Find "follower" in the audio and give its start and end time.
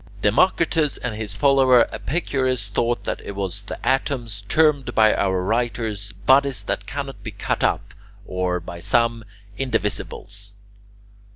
1.35-1.87